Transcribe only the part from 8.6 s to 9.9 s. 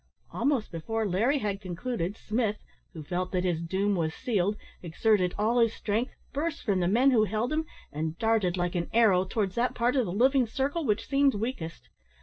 an arrow towards that